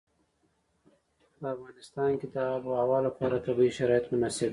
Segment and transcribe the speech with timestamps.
[1.39, 4.49] په افغانستان کې د آب وهوا لپاره طبیعي شرایط مناسب دي.